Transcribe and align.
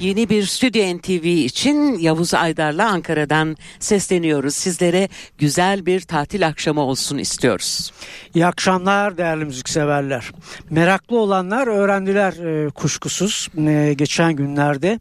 Yeni 0.00 0.28
bir 0.28 0.46
Stüdyo 0.46 0.96
NTV 0.96 1.24
için 1.24 1.98
Yavuz 1.98 2.34
Aydar'la 2.34 2.88
Ankara'dan 2.88 3.56
sesleniyoruz. 3.80 4.54
Sizlere 4.54 5.08
güzel 5.38 5.86
bir 5.86 6.00
tatil 6.00 6.46
akşamı 6.46 6.80
olsun 6.80 7.18
istiyoruz. 7.18 7.92
İyi 8.34 8.46
akşamlar 8.46 9.18
değerli 9.18 9.44
müzikseverler. 9.44 10.32
Meraklı 10.70 11.18
olanlar 11.18 11.66
öğrendiler 11.66 12.32
e, 12.32 12.70
kuşkusuz. 12.70 13.48
E, 13.58 13.94
geçen 13.98 14.32
günlerde 14.32 15.00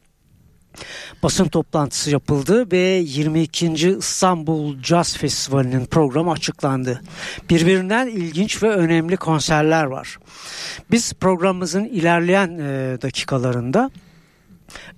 basın 1.23 1.47
toplantısı 1.47 2.11
yapıldı 2.11 2.71
ve 2.71 3.03
22. 3.05 3.73
İstanbul 3.99 4.83
Jazz 4.83 5.17
Festivali'nin 5.17 5.85
programı 5.85 6.31
açıklandı. 6.31 7.01
Birbirinden 7.49 8.07
ilginç 8.07 8.63
ve 8.63 8.69
önemli 8.69 9.17
konserler 9.17 9.83
var. 9.83 10.17
Biz 10.91 11.13
programımızın 11.13 11.85
ilerleyen 11.85 12.57
e, 12.57 12.97
dakikalarında 13.01 13.91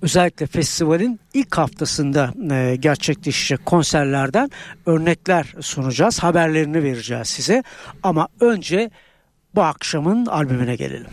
özellikle 0.02 0.46
festivalin 0.46 1.20
ilk 1.34 1.58
haftasında 1.58 2.32
e, 2.50 2.76
gerçekleşecek 2.76 3.66
konserlerden 3.66 4.50
örnekler 4.86 5.54
sunacağız. 5.60 6.18
Haberlerini 6.18 6.82
vereceğiz 6.82 7.28
size. 7.28 7.62
Ama 8.02 8.28
önce 8.40 8.90
bu 9.54 9.62
akşamın 9.62 10.26
albümüne 10.26 10.76
gelelim. 10.76 11.06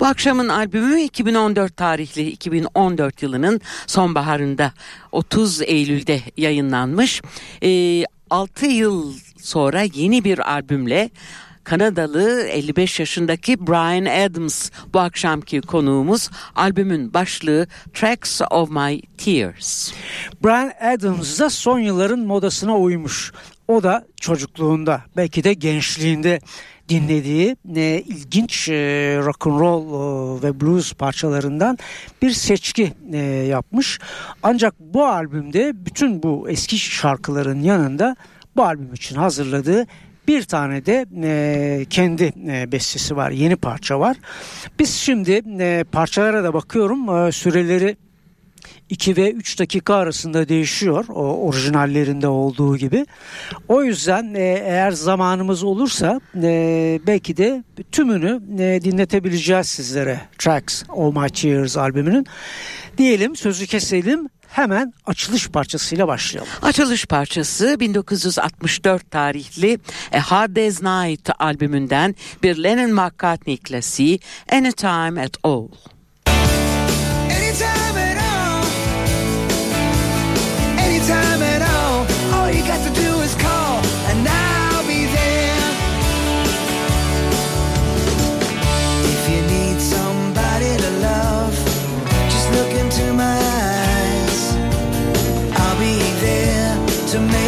Bu 0.00 0.06
akşamın 0.06 0.48
albümü 0.48 1.00
2014 1.00 1.76
tarihli 1.76 2.30
2014 2.30 3.22
yılının 3.22 3.60
sonbaharında 3.86 4.72
30 5.12 5.62
Eylül'de 5.62 6.20
yayınlanmış. 6.36 7.22
E, 7.62 8.04
6 8.30 8.66
yıl 8.66 9.14
sonra 9.40 9.82
yeni 9.82 10.24
bir 10.24 10.52
albümle 10.52 11.10
Kanadalı 11.68 12.42
55 12.42 13.00
yaşındaki 13.00 13.66
Brian 13.66 14.26
Adams 14.26 14.70
bu 14.94 15.00
akşamki 15.00 15.60
konuğumuz 15.60 16.30
albümün 16.54 17.14
başlığı 17.14 17.66
Tracks 17.94 18.40
of 18.50 18.70
My 18.70 19.02
Tears. 19.02 19.92
Brian 20.44 20.72
Adams 20.80 21.40
da 21.40 21.50
son 21.50 21.78
yılların 21.78 22.20
modasına 22.20 22.78
uymuş. 22.78 23.32
O 23.68 23.82
da 23.82 24.06
çocukluğunda 24.20 25.02
belki 25.16 25.44
de 25.44 25.54
gençliğinde 25.54 26.40
dinlediği 26.88 27.56
e, 27.76 28.02
ilginç 28.06 28.68
e, 28.68 28.74
rock 29.24 29.46
and 29.46 29.60
roll 29.60 29.84
e, 29.84 30.42
ve 30.42 30.60
blues 30.60 30.92
parçalarından 30.92 31.78
bir 32.22 32.30
seçki 32.30 32.92
e, 33.12 33.18
yapmış. 33.26 33.98
Ancak 34.42 34.74
bu 34.80 35.06
albümde 35.06 35.72
bütün 35.86 36.22
bu 36.22 36.50
eski 36.50 36.78
şarkıların 36.78 37.60
yanında 37.60 38.16
bu 38.56 38.64
albüm 38.64 38.94
için 38.94 39.16
hazırladığı 39.16 39.86
bir 40.28 40.42
tane 40.42 40.86
de 40.86 41.06
e, 41.22 41.84
kendi 41.90 42.32
e, 42.48 42.72
bestesi 42.72 43.16
var. 43.16 43.30
Yeni 43.30 43.56
parça 43.56 44.00
var. 44.00 44.16
Biz 44.78 44.94
şimdi 44.94 45.42
e, 45.60 45.84
parçalara 45.92 46.44
da 46.44 46.54
bakıyorum. 46.54 47.26
E, 47.26 47.32
süreleri 47.32 47.96
2 48.90 49.16
ve 49.16 49.32
3 49.32 49.58
dakika 49.58 49.94
arasında 49.94 50.48
değişiyor 50.48 51.04
o 51.08 51.46
orijinallerinde 51.46 52.28
olduğu 52.28 52.76
gibi. 52.76 53.06
O 53.68 53.82
yüzden 53.82 54.34
e, 54.34 54.62
eğer 54.66 54.90
zamanımız 54.90 55.62
olursa 55.64 56.20
e, 56.42 57.00
belki 57.06 57.36
de 57.36 57.64
tümünü 57.92 58.40
e, 58.62 58.80
dinletebileceğiz 58.84 59.66
sizlere. 59.66 60.20
Tracks 60.38 60.82
All 60.88 61.12
My 61.12 61.30
Tears 61.30 61.76
albümünün. 61.76 62.26
Diyelim 62.98 63.36
sözü 63.36 63.66
keselim 63.66 64.28
hemen 64.50 64.92
açılış 65.06 65.48
parçasıyla 65.48 66.08
başlayalım. 66.08 66.52
Açılış 66.62 67.06
parçası 67.06 67.80
1964 67.80 69.10
tarihli 69.10 69.78
A 70.12 70.20
Hard 70.20 70.56
Day's 70.56 70.82
Night 70.82 71.30
albümünden 71.38 72.14
bir 72.42 72.62
Lennon 72.62 72.90
McCartney 72.90 73.56
klasiği 73.56 74.20
Anytime 74.52 75.22
at 75.22 75.36
All. 75.42 75.68
To 97.08 97.20
make 97.20 97.47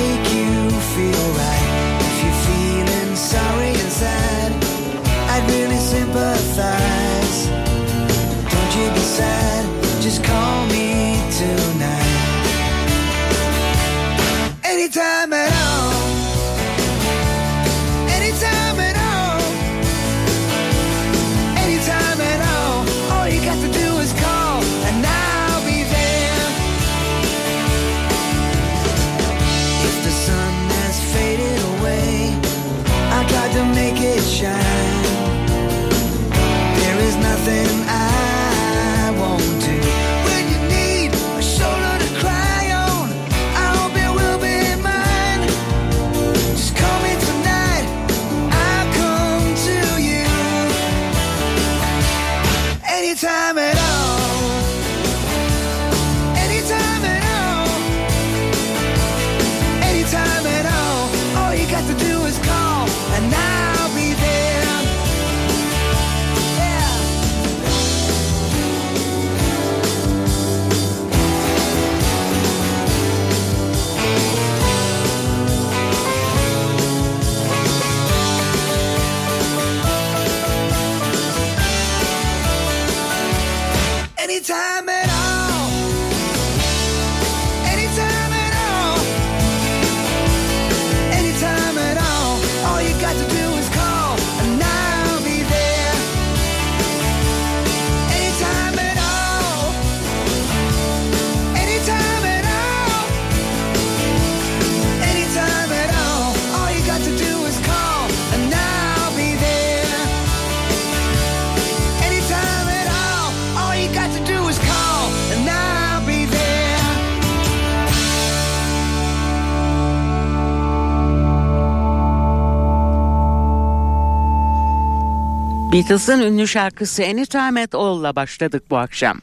Beatles'ın 125.81 126.21
ünlü 126.21 126.49
şarkısı 126.49 127.03
Anytime 127.03 127.63
at 127.63 127.75
All'la 127.75 128.17
başladık 128.17 128.63
bu 128.71 128.77
akşam. 128.79 129.21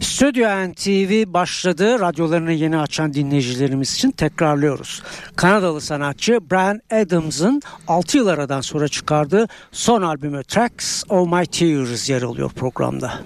Stüdyo 0.00 0.48
NTV 0.48 1.32
başladı. 1.32 2.00
Radyolarını 2.00 2.52
yeni 2.52 2.78
açan 2.78 3.14
dinleyicilerimiz 3.14 3.94
için 3.94 4.10
tekrarlıyoruz. 4.10 5.02
Kanadalı 5.36 5.80
sanatçı 5.80 6.40
Brian 6.50 6.80
Adams'ın 6.90 7.62
6 7.88 8.16
yıl 8.16 8.26
aradan 8.26 8.60
sonra 8.60 8.88
çıkardığı 8.88 9.46
son 9.72 10.02
albümü 10.02 10.44
Tracks 10.44 11.04
of 11.08 11.32
My 11.32 11.46
Tears 11.46 12.10
yer 12.10 12.22
alıyor 12.22 12.50
programda. 12.50 13.20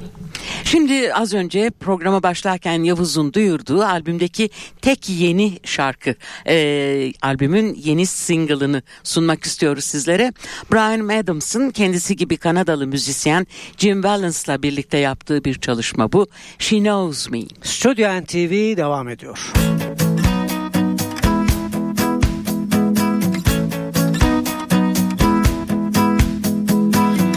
Şimdi 0.65 1.15
az 1.15 1.35
önce 1.35 1.71
programa 1.81 2.23
başlarken 2.23 2.83
Yavuz'un 2.83 3.33
duyurduğu 3.33 3.83
albümdeki 3.83 4.51
tek 4.83 5.09
yeni 5.09 5.59
şarkı, 5.65 6.15
e, 6.47 7.13
albümün 7.23 7.75
yeni 7.75 8.07
single'ını 8.07 8.83
sunmak 9.05 9.45
istiyoruz 9.45 9.85
sizlere. 9.85 10.33
Brian 10.73 11.23
Adams'ın 11.23 11.71
kendisi 11.71 12.17
gibi 12.17 12.37
Kanadalı 12.37 12.87
müzisyen 12.87 13.47
Jim 13.79 14.05
Valence'la 14.05 14.63
birlikte 14.63 14.99
yaptığı 14.99 15.45
bir 15.45 15.55
çalışma 15.55 16.13
bu. 16.13 16.27
She 16.59 16.81
Knows 16.81 17.31
Me. 17.31 17.49
Stüdyo 17.63 18.09
NTV 18.09 18.77
devam 18.77 19.09
ediyor. 19.09 19.39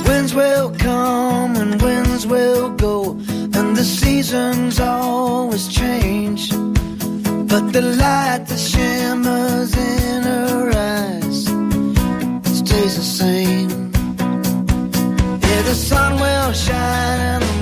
Winds 0.07 0.33
will 0.33 0.71
come 0.77 1.55
and 1.61 1.81
winds 1.81 2.25
will 2.27 2.69
go, 2.77 3.11
and 3.59 3.75
the 3.75 3.83
seasons 3.83 4.79
always 4.79 5.67
change. 5.67 6.49
But 7.49 7.73
the 7.73 7.81
light 7.81 8.45
that 8.47 8.59
shimmers 8.59 9.75
in 9.77 10.23
her 10.23 10.71
eyes 10.71 11.45
stays 12.59 12.95
the 12.95 13.03
same. 13.03 13.91
Yeah, 15.41 15.61
the 15.63 15.75
sun 15.75 16.13
will 16.19 16.53
shine 16.53 17.54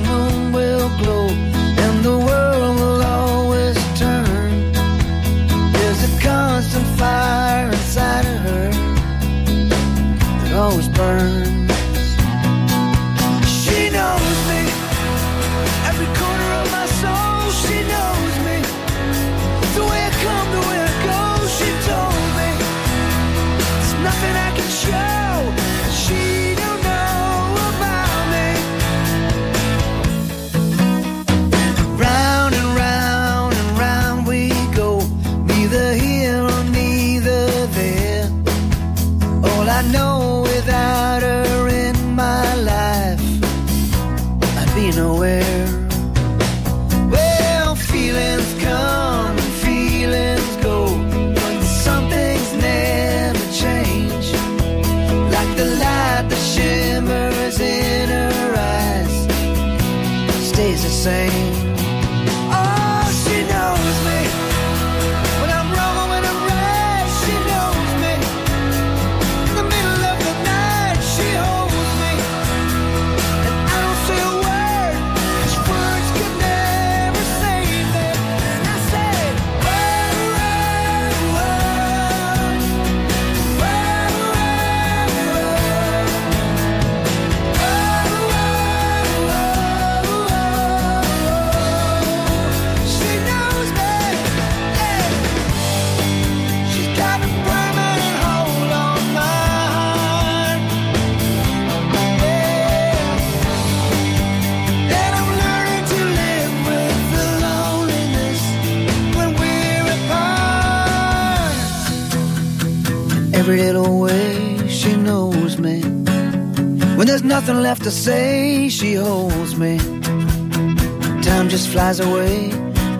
to 117.84 117.92
say, 117.92 118.70
she 118.70 118.94
holds 118.94 119.58
me. 119.58 119.78
Time 119.78 121.50
just 121.50 121.68
flies 121.68 122.00
away. 122.00 122.50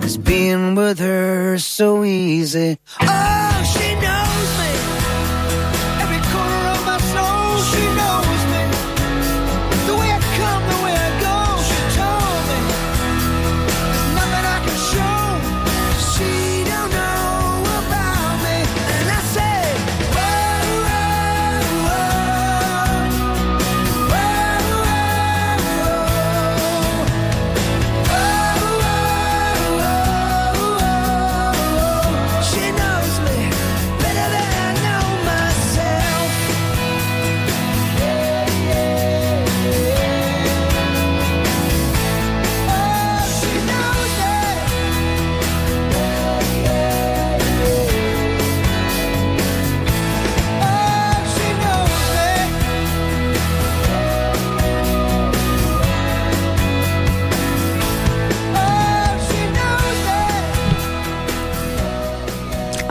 It's 0.02 0.18
being 0.18 0.74
with 0.74 0.98
her 0.98 1.56
so 1.58 2.04
easy. 2.04 2.78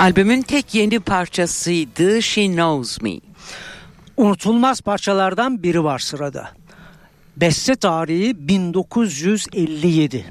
Albümün 0.04 0.42
tek 0.42 0.76
yeni 0.76 1.00
parçasıydı 1.00 2.22
She 2.22 2.46
Knows 2.48 3.02
Me. 3.02 3.20
Unutulmaz 4.18 4.82
parçalardan 4.82 5.64
biri 5.64 5.84
var 5.84 6.00
sırada. 6.00 6.52
Beste 7.38 7.76
tarihi 7.76 8.48
1957. 8.48 10.26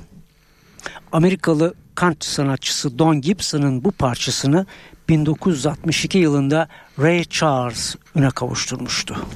Amerikalı 1.12 1.74
country 1.96 2.28
sanatçısı 2.28 2.98
Don 2.98 3.20
Gibson'ın 3.20 3.84
bu 3.84 3.92
parçasını 3.92 4.66
1962 5.08 6.18
yılında 6.18 6.68
Ray 6.98 7.24
Charles 7.24 7.96
üne 8.14 8.30
kavuşturmuştu. 8.30 9.26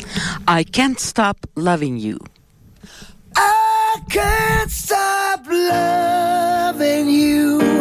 I 0.61 0.73
Can't 0.73 1.00
Stop 1.00 1.59
Loving 1.59 2.05
You. 2.05 2.19
I 3.37 4.14
can't 4.14 4.71
stop 4.71 5.49
loving 5.49 7.11
you. 7.11 7.75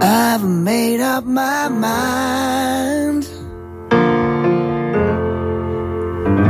I've 0.00 0.44
made 0.44 1.00
up 1.00 1.24
my 1.24 1.66
mind 1.68 3.24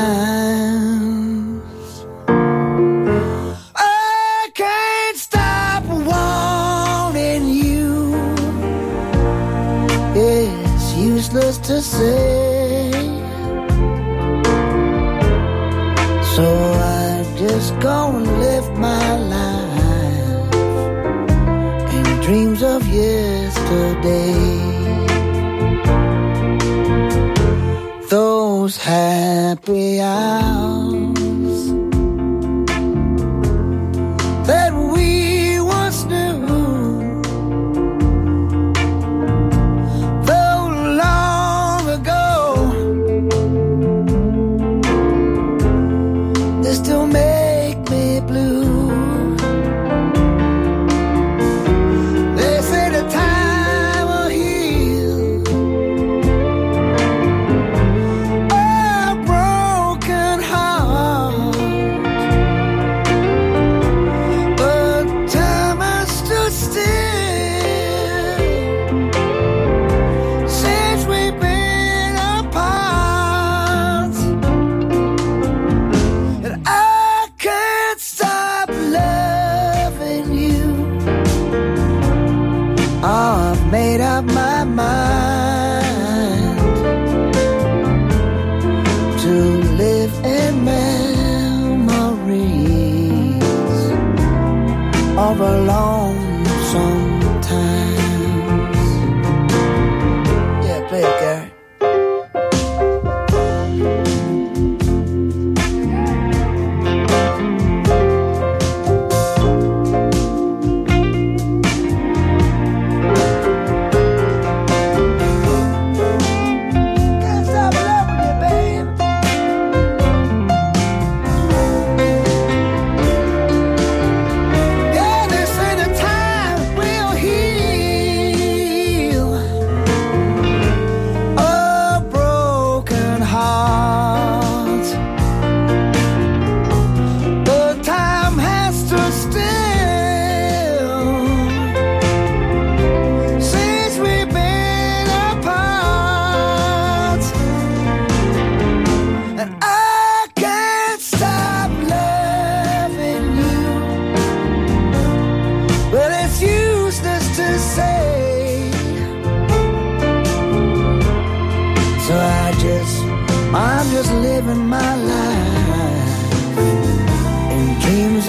I 3.75 4.50
can't 4.53 5.17
stop 5.17 5.83
wanting 5.83 7.50
you. 7.50 8.15
It's 10.15 10.93
useless 10.95 11.57
to 11.57 11.81
say. 11.81 12.50
Yesterday. 23.71 24.33
Those 28.09 28.77
happy 28.77 30.01
hours 30.01 31.00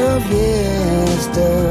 of 0.03 0.27
yesterday. 0.33 1.63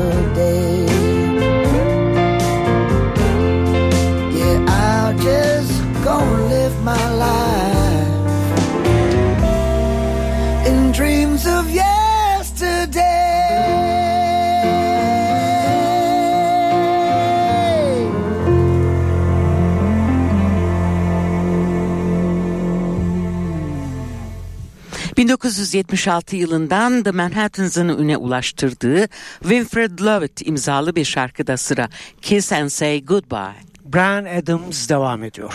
1976 25.43 26.35
yılından 26.35 27.03
The 27.03 27.11
Manhattans'ın 27.11 27.89
üne 27.89 28.17
ulaştırdığı 28.17 29.07
Winfred 29.39 29.99
Lovett 29.99 30.47
imzalı 30.47 30.95
bir 30.95 31.05
şarkıda 31.05 31.57
sıra 31.57 31.89
Kiss 32.21 32.51
and 32.51 32.69
Say 32.69 33.05
Goodbye. 33.05 33.55
Brian 33.85 34.25
Adams 34.25 34.89
devam 34.89 35.23
ediyor. 35.23 35.53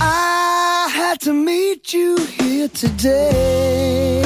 I 0.00 0.88
had 0.90 1.20
to 1.20 1.32
meet 1.32 1.94
you 1.94 2.18
here 2.38 2.68
today. 2.68 4.22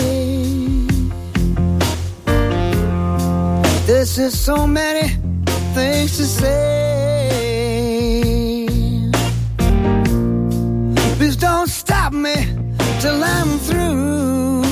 This 3.87 4.19
is 4.19 4.45
so 4.45 4.67
many 4.67 5.09
things 5.75 6.17
to 6.19 6.25
say. 6.25 6.92
Don't 11.63 11.71
stop 11.71 12.13
me 12.13 12.35
till 12.99 13.23
I'm 13.23 13.59
through. 13.67 14.63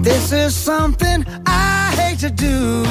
This 0.00 0.30
is 0.30 0.54
something 0.54 1.26
I 1.44 1.92
hate 1.96 2.20
to 2.20 2.30
do. 2.30 2.84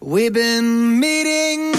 We've 0.00 0.34
been 0.34 1.00
meeting 1.00 1.71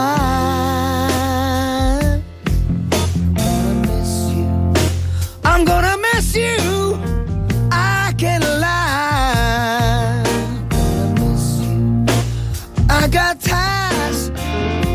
Gonna 3.36 3.74
miss 3.88 4.14
you. 4.34 4.50
I'm 5.44 5.66
gonna 5.66 5.98
miss 5.98 6.36
you. 6.36 6.98
I 7.72 8.14
can't 8.18 8.44
lie. 8.44 10.24
Gonna 10.70 11.14
miss 11.20 11.60
you. 11.62 12.06
I 12.90 13.08
got 13.08 13.40
ties, 13.42 14.30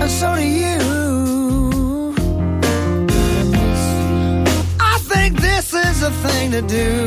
and 0.01 0.11
so 0.11 0.35
do 0.37 0.43
you. 0.43 2.15
I 4.81 4.99
think 4.99 5.41
this 5.41 5.73
is 5.75 6.03
a 6.03 6.11
thing 6.11 6.51
to 6.53 6.63
do. 6.63 7.06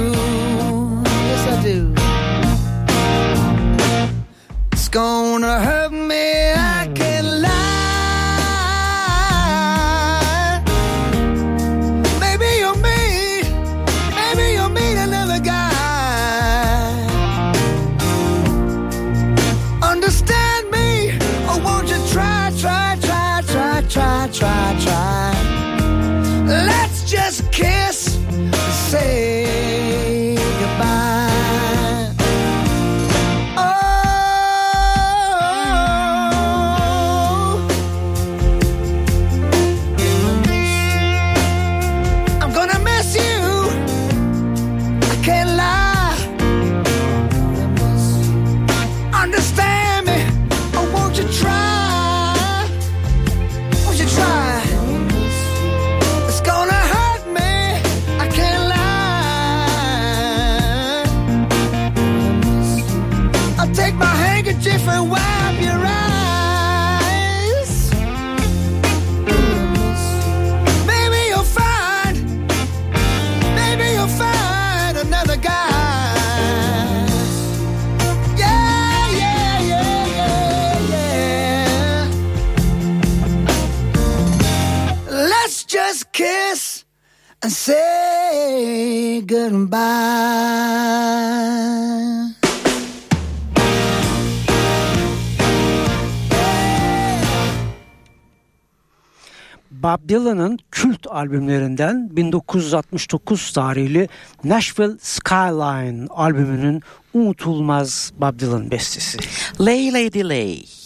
Dylan'ın 100.09 100.59
kült 100.71 101.07
albümlerinden 101.07 102.09
1969 102.15 103.53
tarihli 103.53 104.09
Nashville 104.43 104.97
Skyline 105.01 106.07
albümünün 106.09 106.81
unutulmaz 107.13 108.13
Bob 108.17 108.39
Dylan 108.39 108.71
bestesi. 108.71 109.17
Lay 109.59 109.93
Lady 109.93 110.23
Lay. 110.29 110.78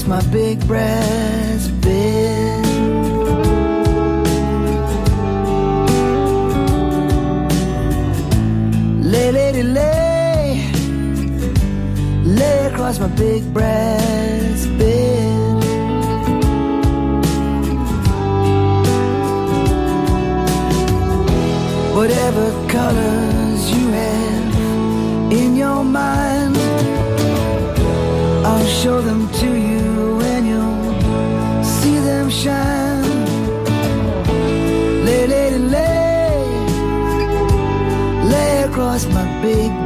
Lay 0.00 0.08
my 0.08 0.22
big 0.30 0.66
brass 0.66 1.68
bed. 1.84 2.64
Lay, 9.12 9.32
lady, 9.32 9.62
lay, 9.62 10.72
lay 12.24 12.66
across 12.66 12.98
my 12.98 13.08
big 13.08 13.42
brass 13.52 14.66
bed. 14.78 15.64
Whatever 21.94 22.68
colors 22.68 23.19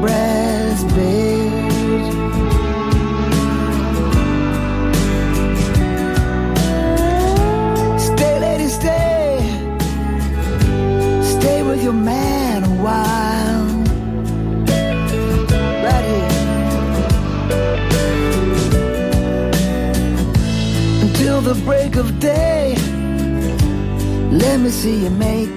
brass 0.05 0.85
bed. 0.95 1.63
Stay, 8.09 8.35
lady, 8.47 8.69
stay, 8.69 9.39
stay 11.23 11.63
with 11.63 11.83
your 11.83 11.95
man 11.95 12.65
a 12.65 12.75
while. 12.85 13.67
Right 15.87 16.07
here. 16.13 16.35
Until 21.05 21.41
the 21.41 21.55
break 21.65 21.97
of 21.97 22.07
day, 22.21 22.75
let 24.31 24.61
me 24.61 24.69
see 24.69 25.05
you 25.05 25.11
make 25.11 25.57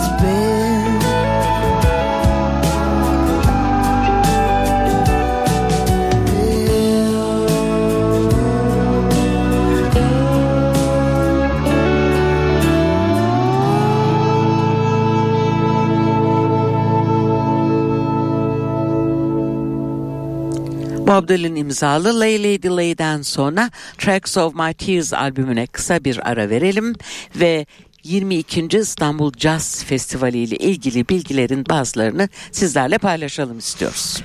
Bob 21.11 21.27
Dylan 21.27 21.55
imzalı 21.55 22.19
Lay 22.19 22.43
Lady 22.43 22.67
Lay'den 22.67 23.21
sonra 23.21 23.71
Tracks 23.97 24.37
of 24.37 24.55
My 24.55 24.73
Tears 24.73 25.13
albümüne 25.13 25.67
kısa 25.67 26.03
bir 26.03 26.29
ara 26.29 26.49
verelim 26.49 26.95
ve 27.35 27.65
22. 28.03 28.67
İstanbul 28.77 29.31
Jazz 29.37 29.83
Festivali 29.83 30.37
ile 30.37 30.55
ilgili 30.55 31.09
bilgilerin 31.09 31.65
bazılarını 31.69 32.29
sizlerle 32.51 32.97
paylaşalım 32.97 33.57
istiyoruz. 33.57 34.23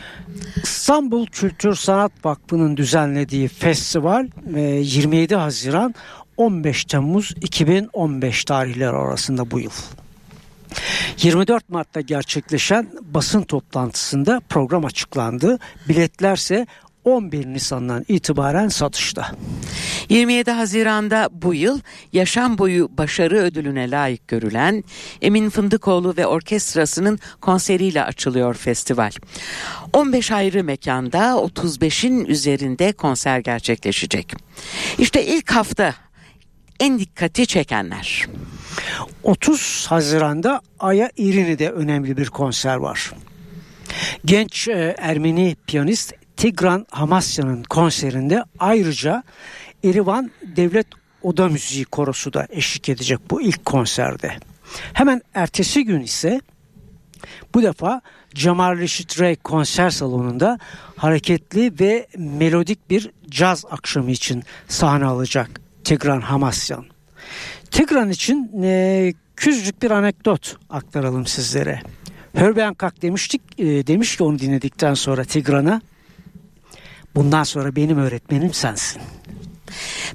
İstanbul 0.63 1.27
Kültür 1.27 1.75
Sanat 1.75 2.13
Vakfı'nın 2.25 2.77
düzenlediği 2.77 3.49
festival 3.49 4.29
e, 4.55 4.61
27 4.61 5.35
Haziran 5.35 5.95
15 6.37 6.85
Temmuz 6.85 7.35
2015 7.41 8.45
tarihleri 8.45 8.97
arasında 8.97 9.51
bu 9.51 9.61
yıl. 9.61 9.71
24 11.23 11.69
Mart'ta 11.69 12.01
gerçekleşen 12.01 12.89
basın 13.01 13.43
toplantısında 13.43 14.41
program 14.49 14.85
açıklandı. 14.85 15.59
Biletlerse 15.89 16.67
11 17.07 17.47
Nisan'dan 17.47 18.05
itibaren 18.09 18.69
satışta. 18.69 19.31
27 20.09 20.51
Haziran'da 20.51 21.29
bu 21.33 21.55
yıl 21.55 21.81
yaşam 22.13 22.59
boyu 22.59 22.91
başarı 22.99 23.37
ödülüne 23.37 23.91
layık 23.91 24.29
görülen 24.29 24.85
Emin 25.23 25.51
Fındıkoğlu 25.51 26.17
ve 26.17 26.27
orkestrasının 26.27 27.19
konseriyle 27.41 28.05
açılıyor 28.05 28.55
festival. 28.55 29.11
15 29.93 30.31
ayrı 30.31 30.65
mekanda 30.65 31.19
35'in 31.19 32.25
üzerinde 32.25 32.93
konser 32.93 33.39
gerçekleşecek. 33.39 34.33
İşte 34.99 35.27
ilk 35.27 35.53
hafta 35.53 35.95
en 36.81 36.99
dikkati 36.99 37.47
çekenler. 37.47 38.27
30 39.23 39.87
Haziran'da 39.89 40.61
Aya 40.81 41.11
İrini'de 41.17 41.71
önemli 41.71 42.17
bir 42.17 42.27
konser 42.27 42.77
var. 42.77 43.13
Genç 44.25 44.69
e, 44.69 44.97
Ermeni 44.99 45.57
piyanist 45.67 46.13
Tigran 46.37 46.87
Hamasyan'ın 46.91 47.63
konserinde 47.63 48.45
ayrıca 48.59 49.23
Erivan 49.85 50.31
Devlet 50.57 50.87
Oda 51.23 51.49
Müziği 51.49 51.85
Korosu 51.85 52.33
da 52.33 52.47
eşlik 52.51 52.89
edecek 52.89 53.19
bu 53.31 53.43
ilk 53.43 53.65
konserde. 53.65 54.37
Hemen 54.93 55.23
ertesi 55.35 55.85
gün 55.85 56.01
ise 56.01 56.41
bu 57.55 57.63
defa 57.63 58.01
Cemal 58.35 58.79
Reşit 58.79 59.21
Rey 59.21 59.37
konser 59.37 59.91
salonunda 59.91 60.59
hareketli 60.97 61.73
ve 61.81 62.07
melodik 62.19 62.91
bir 62.91 63.11
caz 63.31 63.65
akşamı 63.71 64.11
için 64.11 64.43
sahne 64.69 65.05
alacak 65.05 65.61
Tigran 65.85 66.21
Hamasyan. 66.21 66.96
Tigran 67.77 68.11
için 68.11 68.63
e, 68.63 69.13
küçücük 69.37 69.83
bir 69.83 69.91
anekdot 69.91 70.57
aktaralım 70.71 71.27
sizlere. 71.27 71.81
Herbie 72.35 72.63
Hancock 72.63 73.03
demiştik, 73.03 73.43
e, 73.59 73.87
demiş 73.87 74.17
ki 74.17 74.23
onu 74.23 74.39
dinledikten 74.39 74.95
sonra 74.95 75.25
Tigran'a 75.25 75.81
bundan 77.15 77.43
sonra 77.43 77.77
benim 77.77 77.99
öğretmenim 77.99 78.53
sensin. 78.53 79.03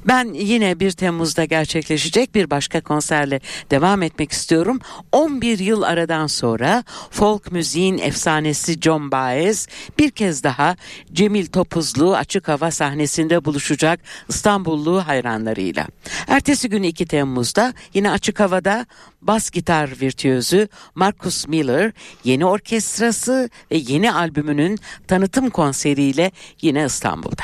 Ben 0.05 0.33
yine 0.33 0.79
1 0.79 0.91
Temmuz'da 0.91 1.45
gerçekleşecek 1.45 2.35
bir 2.35 2.49
başka 2.49 2.81
konserle 2.81 3.39
devam 3.71 4.03
etmek 4.03 4.31
istiyorum. 4.31 4.79
11 5.11 5.59
yıl 5.59 5.81
aradan 5.81 6.27
sonra 6.27 6.83
folk 7.11 7.51
müziğin 7.51 7.97
efsanesi 7.97 8.81
John 8.81 9.11
Baez 9.11 9.67
bir 9.99 10.11
kez 10.11 10.43
daha 10.43 10.75
Cemil 11.13 11.45
Topuzlu 11.45 12.15
açık 12.15 12.47
hava 12.47 12.71
sahnesinde 12.71 13.45
buluşacak 13.45 13.99
İstanbullu 14.29 15.07
hayranlarıyla. 15.07 15.87
Ertesi 16.27 16.69
gün 16.69 16.83
2 16.83 17.05
Temmuz'da 17.05 17.73
yine 17.93 18.11
açık 18.11 18.39
havada 18.39 18.85
bas 19.21 19.49
gitar 19.49 19.89
virtüözü 20.01 20.67
Marcus 20.95 21.47
Miller 21.47 21.91
yeni 22.23 22.45
orkestrası 22.45 23.49
ve 23.71 23.77
yeni 23.77 24.13
albümünün 24.13 24.79
tanıtım 25.07 25.49
konseriyle 25.49 26.31
yine 26.61 26.85
İstanbul'da. 26.85 27.43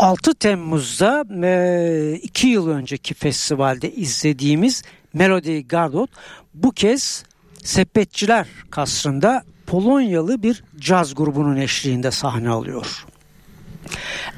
6 0.00 0.34
Temmuz'da 0.34 1.24
e, 1.46 2.14
iki 2.22 2.46
yıl 2.46 2.68
önceki 2.68 3.14
festivalde 3.14 3.92
izlediğimiz 3.92 4.82
Melody 5.12 5.62
Gardot 5.62 6.10
bu 6.54 6.70
kez 6.72 7.24
Sepetçiler 7.64 8.46
Kasrı'nda 8.70 9.42
Polonyalı 9.66 10.42
bir 10.42 10.64
caz 10.78 11.14
grubunun 11.14 11.56
eşliğinde 11.56 12.10
sahne 12.10 12.48
alıyor. 12.48 13.04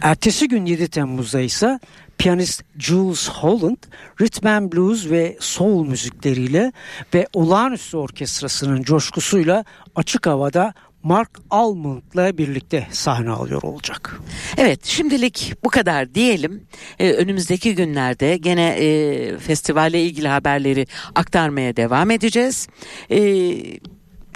Ertesi 0.00 0.48
gün 0.48 0.66
7 0.66 0.88
Temmuz'da 0.88 1.40
ise 1.40 1.80
piyanist 2.18 2.62
Jules 2.78 3.28
Holland 3.28 3.78
rhythm 4.20 4.46
and 4.46 4.72
blues 4.72 5.10
ve 5.10 5.36
soul 5.40 5.86
müzikleriyle 5.86 6.72
ve 7.14 7.26
olağanüstü 7.32 7.96
orkestrasının 7.96 8.82
coşkusuyla 8.82 9.64
açık 9.94 10.26
havada 10.26 10.74
Mark 11.02 11.30
Almond'la 11.50 12.38
birlikte 12.38 12.86
sahne 12.90 13.30
alıyor 13.30 13.62
olacak. 13.62 14.20
Evet 14.56 14.84
şimdilik 14.84 15.54
bu 15.64 15.68
kadar 15.68 16.14
diyelim. 16.14 16.66
Ee, 16.98 17.12
önümüzdeki 17.12 17.74
günlerde 17.74 18.36
gene 18.36 18.68
e, 18.68 19.38
festivalle 19.38 20.02
ilgili 20.02 20.28
haberleri 20.28 20.86
aktarmaya 21.14 21.76
devam 21.76 22.10
edeceğiz. 22.10 22.68
Ee, 23.10 23.54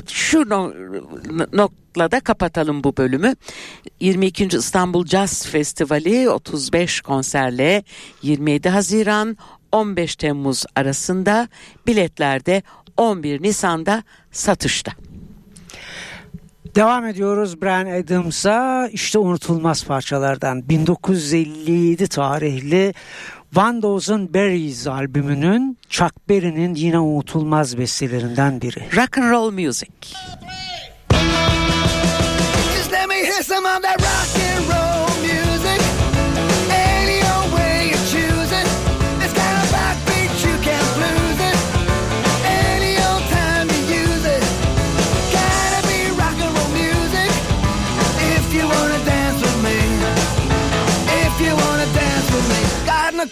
şu 0.07 0.49
no, 0.49 0.73
noktada 1.53 2.21
kapatalım 2.21 2.85
bu 2.85 2.97
bölümü. 2.97 3.35
22. 4.01 4.45
İstanbul 4.45 5.07
Jazz 5.07 5.47
Festivali 5.47 6.31
35 6.31 7.01
konserle 7.01 7.85
27 8.23 8.69
Haziran 8.69 9.37
15 9.73 10.17
Temmuz 10.17 10.65
arasında 10.75 11.49
biletlerde 11.87 12.63
11 12.97 13.43
Nisan'da 13.43 14.03
satışta. 14.33 14.93
Devam 16.77 17.07
ediyoruz 17.07 17.63
Brian 17.63 18.03
Adams'a 18.03 18.89
işte 18.93 19.19
unutulmaz 19.19 19.85
parçalardan 19.85 20.69
1957 20.69 22.09
tarihli 22.09 22.95
Van 23.53 23.83
Dozen 23.83 24.35
Berries 24.35 24.87
albümünün 24.87 25.79
Chuck 25.89 26.13
Berry'nin 26.29 26.75
yine 26.75 26.99
unutulmaz 26.99 27.79
bestelerinden 27.79 28.61
biri. 28.61 28.81
Rock 28.97 29.19
and 29.19 29.31
Roll 29.31 29.51
Music. 29.51 29.91
Just 32.77 32.93
let 32.93 33.09
me 33.09 33.15
hear 33.15 33.43
some 33.43 33.69
of 33.69 33.83
that 33.83 34.06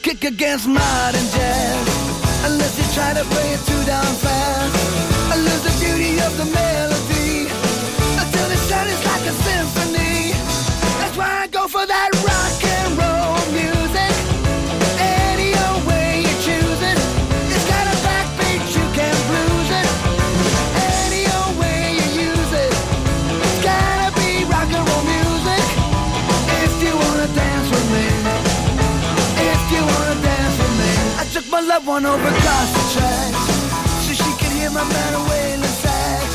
Kick 0.03 0.25
against 0.25 0.67
modern 0.67 1.27
jazz. 1.35 1.89
Unless 2.45 2.79
you 2.79 2.85
try 2.95 3.15
to 3.15 3.25
play 3.25 3.53
it 3.53 3.61
too 3.65 3.85
damn 3.87 4.15
fast. 4.17 4.75
I 5.33 5.37
lose 5.37 5.63
the 5.63 5.75
beauty 5.81 6.21
of 6.21 6.37
the 6.37 6.45
melody. 6.45 7.49
Until 8.21 8.51
it 8.51 8.63
sounds 8.69 9.05
like 9.07 9.25
a 9.27 9.35
symphony. 9.47 10.33
That's 11.01 11.17
why 11.17 11.43
I 11.43 11.47
go 11.47 11.69
for 11.69 11.87
that 11.87 12.11
rock 12.25 12.65
and 12.65 12.99
roll 12.99 13.14
loved 31.67 31.87
one 31.87 32.05
over 32.05 32.29
across 32.29 32.71
the 32.77 32.85
tracks. 32.95 33.45
So 34.05 34.13
she 34.13 34.31
could 34.39 34.53
hear 34.53 34.71
my 34.71 34.85
man 34.85 35.29
wailing 35.29 35.75
sax. 35.83 36.27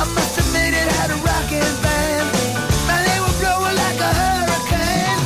I 0.00 0.04
must 0.14 0.38
admit 0.38 0.74
it 0.74 0.88
had 0.98 1.10
a 1.10 1.18
rockin' 1.28 1.74
band. 1.82 2.26
Man, 2.88 3.02
they 3.08 3.18
were 3.20 3.36
blowing 3.40 3.76
like 3.84 4.00
a 4.00 4.12
hurricane. 4.20 5.20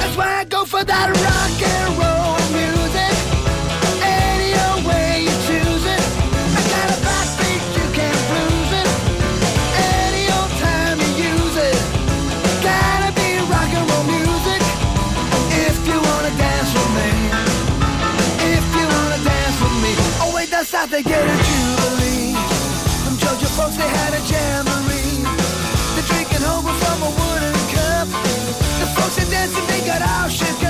That's 0.00 0.16
why 0.16 0.40
I 0.40 0.44
go 0.44 0.64
for 0.64 0.84
that 0.84 1.08
rock 1.08 1.62
and 1.62 1.98
roll 1.98 2.13
they 20.94 21.02
get 21.02 21.26
a 21.26 21.36
jubilee. 21.48 22.34
From 23.02 23.18
Georgia 23.18 23.50
folks, 23.58 23.76
they 23.76 23.88
had 23.98 24.14
a 24.14 24.22
jamboree. 24.30 25.26
They're 25.94 26.06
drinking 26.06 26.46
home 26.46 26.70
from 26.82 26.98
a 27.02 27.10
wooden 27.18 27.58
cup. 27.74 28.06
The 28.78 28.86
folks 28.94 29.18
are 29.18 29.28
dancing, 29.28 29.66
they 29.66 29.84
got 29.84 30.02
all 30.02 30.28
shook 30.28 30.63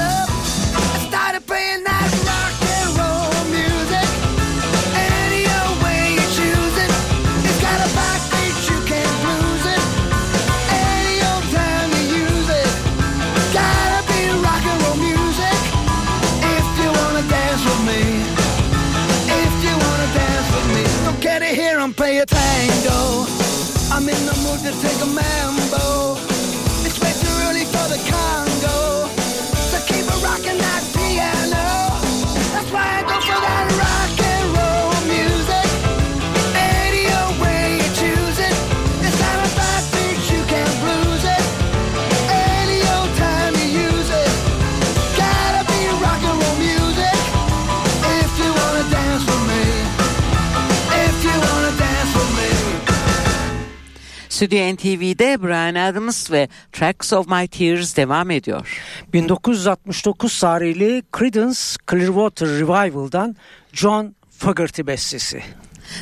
Stüdyo 54.54 54.74
NTV'de 54.74 55.42
Brian 55.42 55.74
Adams 55.74 56.30
ve 56.30 56.48
Tracks 56.72 57.12
of 57.12 57.28
My 57.28 57.46
Tears 57.46 57.96
devam 57.96 58.30
ediyor. 58.30 58.82
1969 59.12 60.40
tarihli 60.40 61.02
Creedence 61.18 61.76
Clearwater 61.86 62.46
Revival'dan 62.46 63.36
John 63.72 64.14
Fogerty 64.30 64.86
bestesi. 64.86 65.42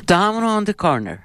Down 0.09 0.43
on 0.43 0.65
the 0.65 0.73
Corner. 0.73 1.19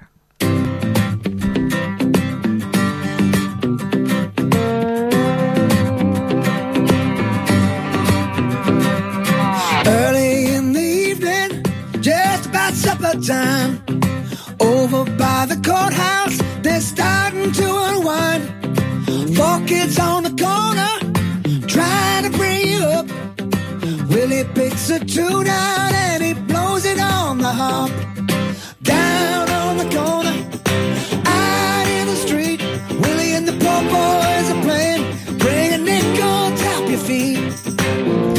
Early 9.86 10.54
in 10.54 10.72
the 10.72 11.10
evening, 11.10 11.62
just 12.02 12.46
about 12.46 12.74
supper 12.74 13.20
time. 13.20 13.78
Over 14.60 15.04
by 15.18 15.46
the 15.54 15.62
courthouse, 15.70 16.47
kids 19.68 19.98
on 19.98 20.22
the 20.22 20.34
corner, 20.46 20.92
trying 21.66 22.22
to 22.24 22.30
bring 22.38 22.66
you 22.66 22.80
up. 22.96 23.06
Willie 24.08 24.44
picks 24.54 24.88
a 24.88 24.98
tune 25.04 25.46
out 25.46 25.92
and 25.92 26.22
he 26.22 26.32
blows 26.32 26.86
it 26.86 26.98
on 26.98 27.36
the 27.36 27.52
harp. 27.60 27.92
Down 28.82 29.44
on 29.50 29.76
the 29.76 29.88
corner, 29.98 30.36
out 31.26 31.86
in 31.98 32.06
the 32.06 32.16
street, 32.16 32.60
Willie 33.02 33.32
and 33.34 33.46
the 33.46 33.56
poor 33.62 33.82
boys 33.96 34.46
are 34.54 34.62
playing. 34.68 35.02
Bring 35.36 35.74
a 35.74 35.78
nickel, 35.90 36.40
tap 36.62 36.88
your 36.88 37.02
feet. 37.08 37.38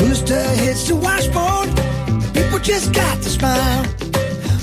Rooster 0.01 0.45
hits 0.63 0.87
the 0.87 0.95
washboard. 0.95 1.69
People 2.33 2.57
just 2.57 2.91
got 2.91 3.15
to 3.21 3.29
smile. 3.29 3.83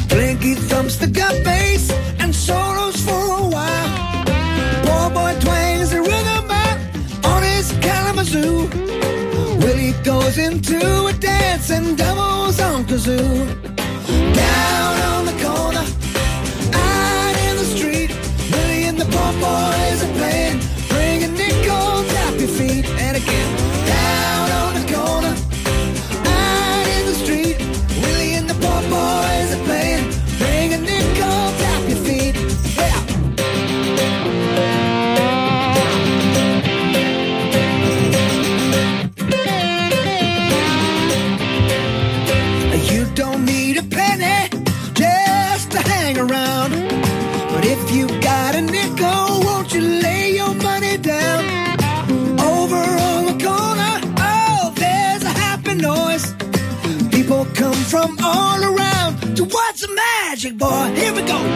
Blinky 0.09 0.55
thumps 0.55 0.97
the 0.97 1.07
gut 1.07 1.45
bass 1.45 1.93
and 2.19 2.35
solos 2.35 2.76
Kalamazoo. 8.37 8.69
Willie 9.61 9.95
goes 10.03 10.39
into 10.39 11.07
a 11.07 11.13
dance 11.13 11.71
and 11.71 11.97
doubles 11.97 12.61
on 12.61 12.85
kazoo. 12.85 13.47
Down 14.35 15.01
on 15.13 15.27
the 15.27 15.33
corner, 15.43 15.85
magic 60.37 60.59
boy. 60.59 60.95
Here 60.95 61.15
we 61.15 61.23
go. 61.23 61.56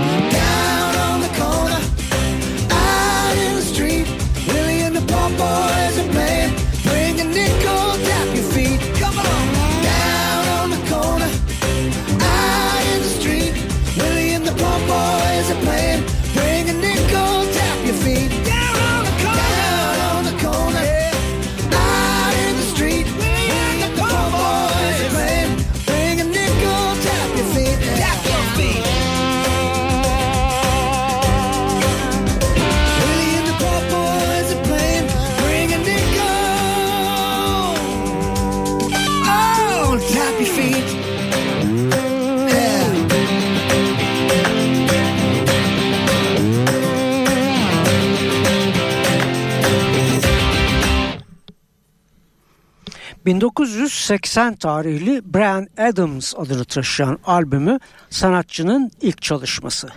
1980 53.31 54.55
tarihli 54.55 55.23
Brian 55.35 55.69
Adams 55.79 56.35
adını 56.37 56.65
taşıyan 56.65 57.19
albümü 57.25 57.79
sanatçının 58.11 58.91
ilk 59.01 59.23
çalışması. 59.23 59.89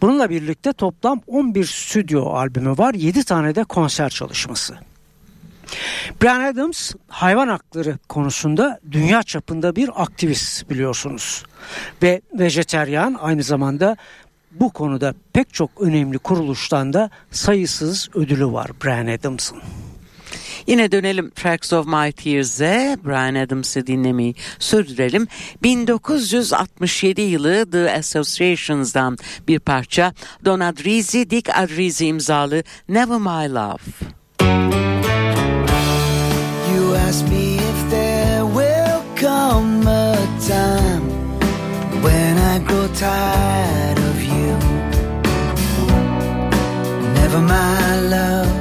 Bununla 0.00 0.30
birlikte 0.30 0.72
toplam 0.72 1.20
11 1.26 1.64
stüdyo 1.64 2.26
albümü 2.26 2.78
var, 2.78 2.94
7 2.94 3.24
tane 3.24 3.54
de 3.54 3.64
konser 3.64 4.10
çalışması. 4.10 4.74
Brian 6.22 6.40
Adams 6.40 6.92
hayvan 7.08 7.48
hakları 7.48 7.98
konusunda 8.08 8.80
dünya 8.92 9.22
çapında 9.22 9.76
bir 9.76 10.02
aktivist 10.02 10.70
biliyorsunuz. 10.70 11.42
Ve 12.02 12.20
vejeteryan 12.38 13.18
aynı 13.20 13.42
zamanda 13.42 13.96
bu 14.50 14.70
konuda 14.72 15.14
pek 15.32 15.54
çok 15.54 15.70
önemli 15.80 16.18
kuruluştan 16.18 16.92
da 16.92 17.10
sayısız 17.30 18.08
ödülü 18.14 18.52
var 18.52 18.70
Brian 18.84 19.06
Adams'ın. 19.06 19.58
Yine 20.66 20.92
dönelim 20.92 21.30
Tracks 21.30 21.72
of 21.72 21.86
My 21.86 22.12
Tears'e 22.12 22.96
Brian 23.04 23.34
Adams'ı 23.34 23.86
dinlemeyi 23.86 24.34
sürdürelim. 24.58 25.28
1967 25.62 27.20
yılı 27.20 27.70
The 27.70 27.92
Associations'dan 27.92 29.18
bir 29.48 29.58
parça 29.58 30.14
Don 30.44 30.60
Adrizi, 30.60 31.30
Dick 31.30 31.58
Adrizi 31.58 32.06
imzalı 32.06 32.62
Never 32.88 33.18
My 33.18 33.54
Love. 33.54 33.82
You 36.74 36.96
ask 37.08 37.28
me 37.28 37.54
if 37.54 37.90
there 37.90 38.42
will 38.42 39.02
come 39.20 39.86
a 39.86 40.16
time 40.48 41.02
when 42.02 42.36
I 42.36 42.58
grow 42.68 42.88
tired 42.94 43.98
of 43.98 44.22
you. 44.22 44.56
Never 47.14 47.40
my 47.40 48.10
love. 48.10 48.51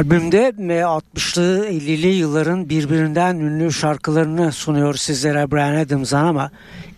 Albümde 0.00 0.52
60'lı 0.58 1.66
50'li 1.66 2.06
yılların 2.06 2.68
birbirinden 2.68 3.36
ünlü 3.36 3.72
şarkılarını 3.72 4.52
sunuyor 4.52 4.94
sizlere 4.94 5.50
Brian 5.50 5.74
Adams'an 5.74 6.24
ama 6.24 6.50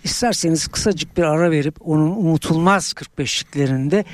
isterseniz 0.05 0.69
kısacık 0.69 1.17
bir 1.17 1.23
ara 1.23 1.51
verip 1.51 1.75
onun 1.81 2.11
unutulmaz 2.11 2.93
45'liklerinde 2.93 4.05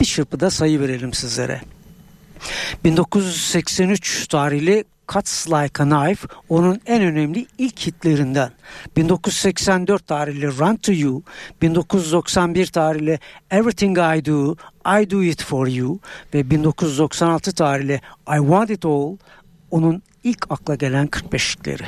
bir 0.00 0.04
çırpıda 0.04 0.50
sayı 0.50 0.80
verelim 0.80 1.12
sizlere. 1.12 1.60
1983 2.84 4.26
tarihli 4.28 4.84
Cuts 5.12 5.46
Like 5.46 5.82
a 5.82 5.84
Knife 5.84 6.28
onun 6.48 6.80
en 6.86 7.02
önemli 7.02 7.46
ilk 7.58 7.78
hitlerinden. 7.78 8.50
1984 8.96 9.98
tarihli 10.06 10.46
Run 10.46 10.76
to 10.76 10.92
You, 10.92 11.22
1991 11.62 12.70
tarihli 12.70 13.18
Everything 13.50 13.98
I 13.98 14.24
Do, 14.24 14.54
I 15.00 15.10
Do 15.10 15.22
It 15.22 15.42
For 15.42 15.68
You 15.68 15.98
ve 16.34 16.38
1996 16.38 17.52
tarihli 17.52 18.00
I 18.36 18.38
Want 18.38 18.70
It 18.70 18.84
All 18.84 19.16
onun 19.70 20.02
ilk 20.24 20.46
akla 20.50 20.74
gelen 20.74 21.06
45'likleri. 21.06 21.84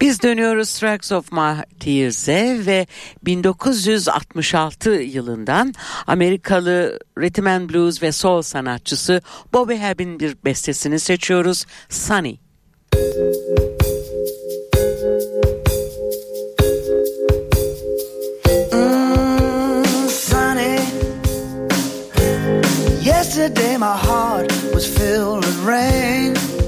Biz 0.00 0.22
dönüyoruz 0.22 0.78
Tracks 0.78 1.12
of 1.12 1.32
My 1.32 1.54
Tears'e 1.80 2.66
ve 2.66 2.86
1966 3.24 4.90
yılından 4.90 5.74
Amerikalı 6.06 6.98
rhythm 7.18 7.46
and 7.46 7.70
blues 7.70 8.02
ve 8.02 8.12
soul 8.12 8.42
sanatçısı 8.42 9.22
Bobby 9.52 9.74
Hebb'in 9.74 10.20
bir 10.20 10.36
bestesini 10.44 11.00
seçiyoruz. 11.00 11.66
Sunny. 11.88 12.36
Mm, 18.72 19.84
sunny. 20.08 20.78
Yesterday 23.04 23.78
my 23.78 23.96
heart 23.96 24.50
was 24.72 24.86
filled 24.86 25.44
with 25.44 25.66
rain. 25.66 26.67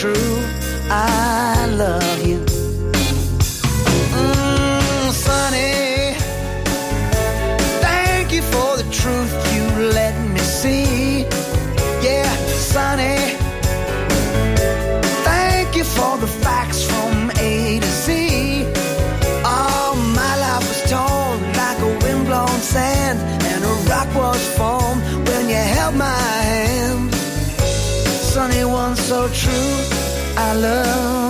True, 0.00 0.42
I 0.88 1.66
love 1.76 2.19
so 29.20 29.28
true, 29.34 30.34
I 30.36 30.54
love 30.54 31.29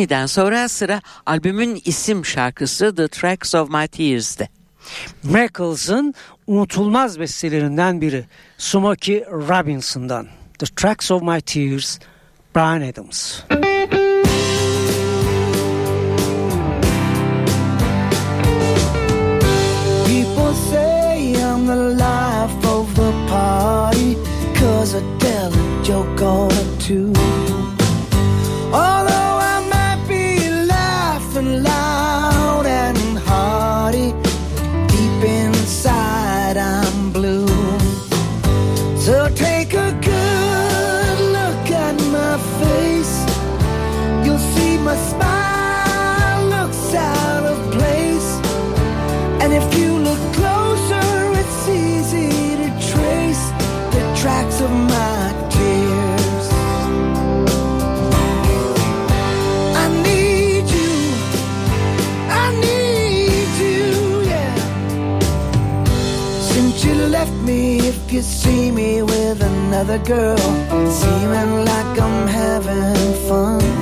Sunny'den 0.00 0.26
sonra 0.26 0.68
sıra 0.68 1.02
albümün 1.26 1.82
isim 1.84 2.24
şarkısı 2.24 2.94
The 2.96 3.08
Tracks 3.08 3.54
of 3.54 3.70
My 3.70 3.88
Tears'te. 3.88 4.48
Miracles'ın 5.22 6.14
unutulmaz 6.46 7.20
bestelerinden 7.20 8.00
biri 8.00 8.24
Smokey 8.58 9.24
Robinson'dan 9.24 10.28
The 10.58 10.66
Tracks 10.66 11.10
of 11.10 11.22
My 11.22 11.40
Tears 11.40 11.98
Brian 12.54 12.80
Adams. 12.80 13.42
People 20.06 20.54
say 20.70 21.32
I'm 21.32 21.66
the 21.66 21.76
life 21.94 22.68
of 22.68 22.96
the 22.96 23.12
party 23.30 24.16
Cause 24.60 24.94
I 24.94 25.18
tell 25.18 25.52
a 25.52 25.84
joke 25.84 26.22
or 26.22 26.50
two 26.78 27.39
another 69.80 70.04
girl, 70.04 70.36
seeming 70.90 71.64
like 71.64 71.98
I'm 71.98 72.28
having 72.28 73.14
fun. 73.26 73.79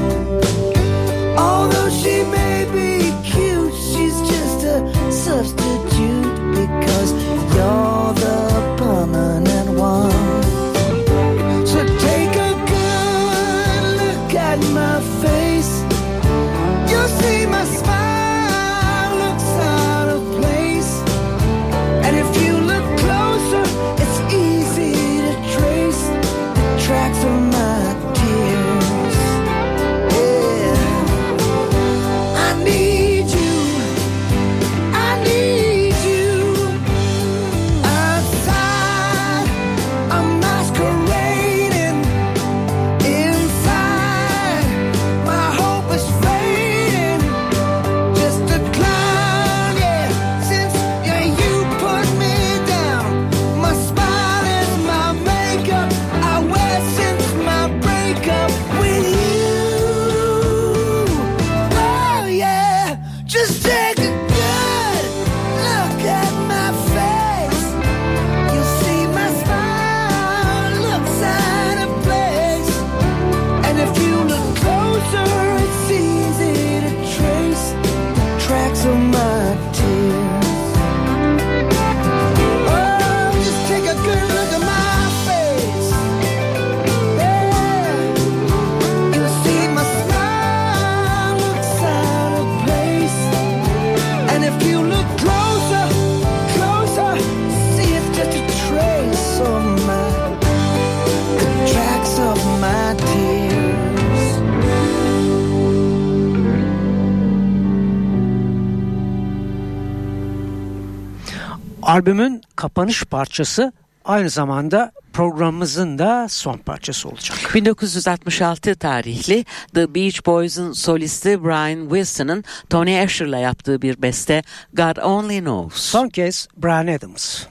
Albümün 111.98 112.42
kapanış 112.56 113.04
parçası 113.04 113.72
aynı 114.04 114.30
zamanda 114.30 114.92
programımızın 115.12 115.98
da 115.98 116.26
son 116.30 116.56
parçası 116.58 117.08
olacak. 117.08 117.38
1966 117.54 118.74
tarihli 118.74 119.44
The 119.74 119.94
Beach 119.94 120.26
Boys'un 120.26 120.72
solisti 120.72 121.44
Brian 121.44 121.88
Wilson'ın 121.88 122.44
Tony 122.70 123.00
Asher'la 123.00 123.38
yaptığı 123.38 123.82
bir 123.82 124.02
beste 124.02 124.42
God 124.72 124.96
Only 124.96 125.38
Knows. 125.40 125.74
Son 125.74 126.08
kez 126.08 126.48
Brian 126.56 126.86
Adams. 126.86 127.44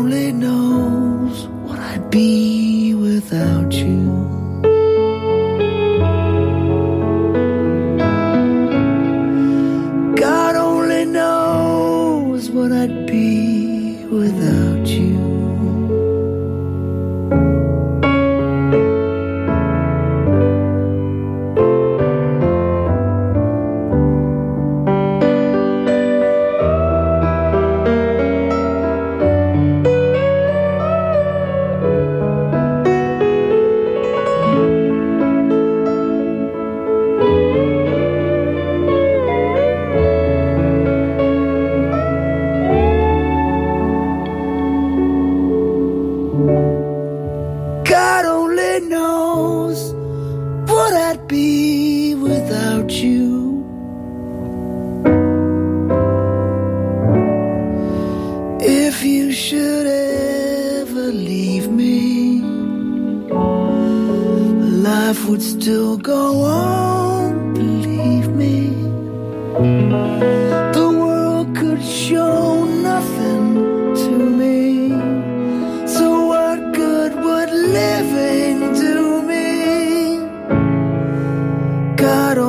only 0.00 0.32
knows 0.32 1.46
what 1.66 1.78
I'd 1.78 2.10
be 2.10 2.94
without 2.94 3.70
you. 3.70 4.09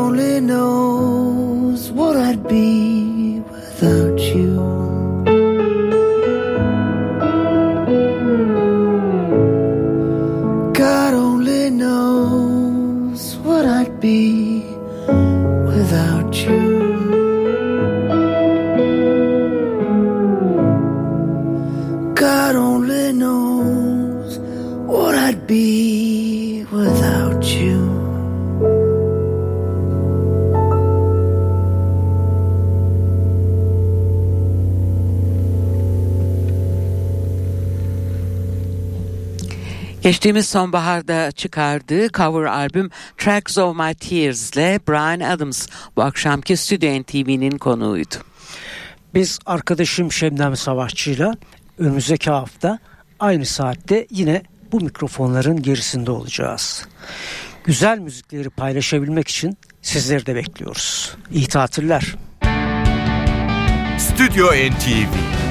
only 0.02 0.40
knows 0.42 1.92
what 1.92 2.16
I'd 2.18 2.48
be. 2.48 3.11
Geçtiğimiz 40.22 40.48
sonbaharda 40.48 41.32
çıkardığı 41.32 42.10
cover 42.12 42.44
albüm 42.44 42.90
Tracks 43.18 43.58
of 43.58 43.78
My 43.78 43.94
Tears 43.94 44.52
ile 44.52 44.80
Brian 44.88 45.20
Adams 45.20 45.68
bu 45.96 46.02
akşamki 46.02 46.58
Stüdyo 46.58 47.02
NTV'nin 47.02 47.58
konuğuydu. 47.58 48.16
Biz 49.14 49.40
arkadaşım 49.46 50.12
Şebnem 50.12 50.56
Savaşçı'yla 50.56 51.34
önümüzdeki 51.78 52.32
hafta 52.32 52.80
aynı 53.20 53.46
saatte 53.46 54.08
yine 54.12 54.44
bu 54.72 54.82
mikrofonların 54.82 55.62
gerisinde 55.62 56.12
olacağız. 56.12 56.88
Güzel 57.64 58.00
müzikleri 58.00 58.50
paylaşabilmek 58.50 59.28
için 59.28 59.58
sizleri 59.82 60.26
de 60.26 60.36
bekliyoruz. 60.36 61.16
İyi 61.32 61.48
tatiller. 61.48 62.16
Stüdyo 63.98 64.48
NTV 64.48 65.51